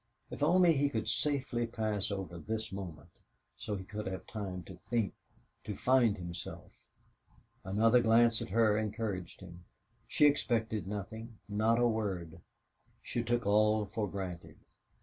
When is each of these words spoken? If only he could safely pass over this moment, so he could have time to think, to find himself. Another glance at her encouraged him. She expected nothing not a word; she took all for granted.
If 0.31 0.41
only 0.41 0.73
he 0.73 0.89
could 0.89 1.07
safely 1.07 1.67
pass 1.67 2.09
over 2.09 2.39
this 2.39 2.71
moment, 2.71 3.11
so 3.55 3.75
he 3.75 3.83
could 3.83 4.07
have 4.07 4.25
time 4.25 4.63
to 4.63 4.75
think, 4.75 5.13
to 5.63 5.75
find 5.75 6.17
himself. 6.17 6.71
Another 7.63 8.01
glance 8.01 8.41
at 8.41 8.49
her 8.49 8.79
encouraged 8.79 9.41
him. 9.41 9.63
She 10.07 10.25
expected 10.25 10.87
nothing 10.87 11.37
not 11.47 11.77
a 11.77 11.87
word; 11.87 12.41
she 13.03 13.21
took 13.21 13.45
all 13.45 13.85
for 13.85 14.09
granted. 14.09 14.57